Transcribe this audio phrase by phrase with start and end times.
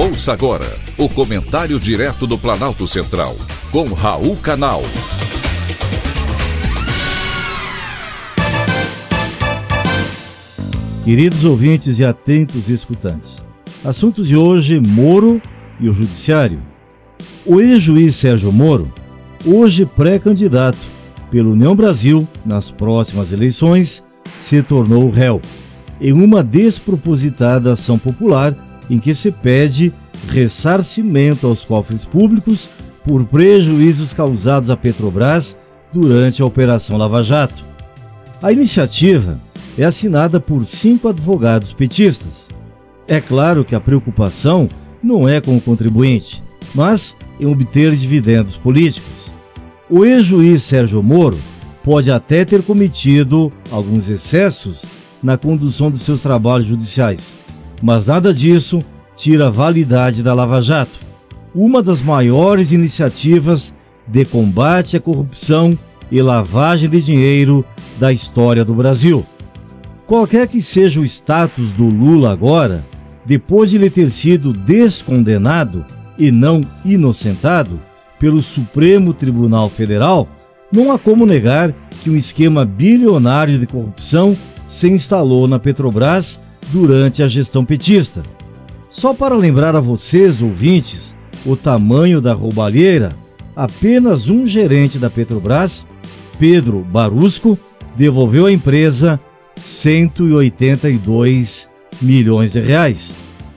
[0.00, 0.64] Ouça agora
[0.96, 3.36] o comentário direto do Planalto Central,
[3.70, 4.80] com Raul Canal.
[11.04, 13.42] Queridos ouvintes e atentos escutantes,
[13.84, 15.38] assuntos de hoje: Moro
[15.78, 16.60] e o Judiciário.
[17.44, 18.90] O ex-juiz Sérgio Moro,
[19.44, 20.78] hoje pré-candidato
[21.30, 24.02] pela União Brasil nas próximas eleições,
[24.40, 25.42] se tornou réu
[26.00, 29.92] em uma despropositada ação popular em que se pede
[30.28, 32.68] ressarcimento aos cofres públicos
[33.06, 35.56] por prejuízos causados à Petrobras
[35.92, 37.64] durante a Operação Lava Jato.
[38.42, 39.38] A iniciativa
[39.78, 42.48] é assinada por cinco advogados petistas.
[43.06, 44.68] É claro que a preocupação
[45.02, 46.42] não é com o contribuinte,
[46.74, 49.30] mas em obter dividendos políticos.
[49.88, 51.38] O ex-juiz Sérgio Moro
[51.82, 54.84] pode até ter cometido alguns excessos
[55.22, 57.32] na condução dos seus trabalhos judiciais,
[57.82, 58.82] mas nada disso
[59.16, 60.98] tira a validade da Lava Jato,
[61.54, 63.74] uma das maiores iniciativas
[64.06, 65.78] de combate à corrupção
[66.10, 67.64] e lavagem de dinheiro
[67.98, 69.24] da história do Brasil.
[70.06, 72.84] Qualquer que seja o status do Lula agora,
[73.24, 75.84] depois de ele ter sido descondenado
[76.18, 77.80] e não inocentado
[78.18, 80.28] pelo Supremo Tribunal Federal,
[80.72, 84.36] não há como negar que um esquema bilionário de corrupção
[84.68, 86.40] se instalou na Petrobras
[86.72, 88.22] durante a gestão petista.
[88.88, 91.14] Só para lembrar a vocês, ouvintes,
[91.46, 93.10] o tamanho da roubalheira,
[93.54, 95.86] apenas um gerente da Petrobras,
[96.38, 97.56] Pedro Barusco,
[97.96, 99.20] devolveu à empresa
[99.56, 101.68] 182
[102.00, 103.12] milhões de reais,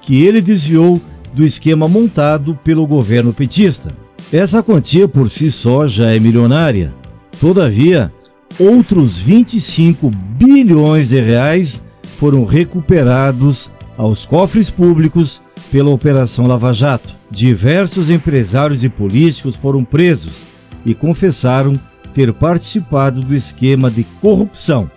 [0.00, 1.00] que ele desviou
[1.34, 3.90] do esquema montado pelo governo petista.
[4.32, 6.92] Essa quantia por si só já é milionária.
[7.40, 8.12] Todavia,
[8.58, 11.82] outros 25 bilhões de reais
[12.18, 17.14] foram recuperados aos cofres públicos pela Operação Lava Jato.
[17.30, 20.42] Diversos empresários e políticos foram presos
[20.84, 21.78] e confessaram
[22.14, 24.90] ter participado do esquema de corrupção,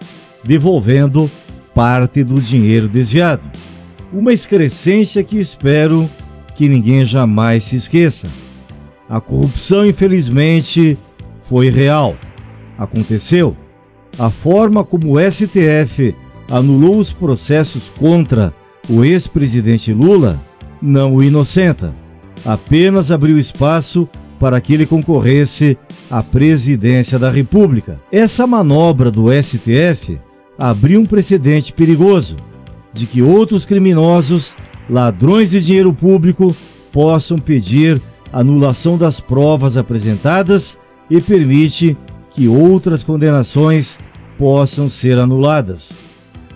[0.43, 1.29] devolvendo
[1.73, 3.43] parte do dinheiro desviado.
[4.11, 6.09] Uma excrescência que espero
[6.55, 8.27] que ninguém jamais se esqueça.
[9.07, 10.97] A corrupção, infelizmente,
[11.47, 12.15] foi real
[12.83, 13.55] aconteceu,
[14.17, 16.15] a forma como o STF
[16.51, 18.53] anulou os processos contra
[18.89, 20.39] o ex-presidente Lula
[20.81, 21.93] não o inocenta,
[22.45, 25.77] apenas abriu espaço para que ele concorresse
[26.09, 28.01] à presidência da República.
[28.11, 30.19] Essa manobra do STF
[30.57, 32.35] abriu um precedente perigoso
[32.91, 34.55] de que outros criminosos,
[34.89, 36.53] ladrões de dinheiro público,
[36.91, 38.01] possam pedir
[38.33, 40.77] anulação das provas apresentadas
[41.09, 41.95] e permite
[42.31, 43.99] que outras condenações
[44.37, 46.10] possam ser anuladas.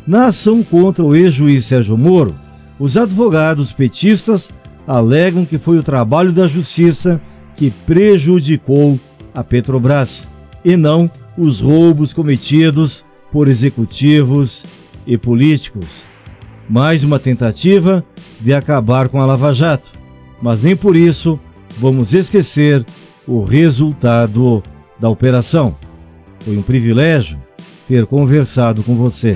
[0.08, 2.36] Na ação contra o ex-juiz Sérgio Moro,
[2.80, 4.52] os advogados petistas
[4.88, 7.20] alegam que foi o trabalho da justiça
[7.56, 9.00] que prejudicou
[9.34, 10.28] a Petrobras
[10.64, 14.64] e não os roubos cometidos por executivos
[15.08, 16.04] e políticos.
[16.70, 18.06] Mais uma tentativa
[18.40, 19.92] de acabar com a Lava Jato,
[20.40, 21.40] mas nem por isso
[21.78, 22.86] vamos esquecer
[23.28, 24.62] o resultado
[25.00, 25.76] da operação.
[26.42, 27.40] Foi um privilégio
[27.88, 29.36] ter conversado com você.